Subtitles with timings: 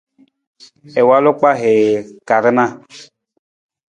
[0.99, 1.91] I walu kpahii
[2.27, 2.65] ka rana.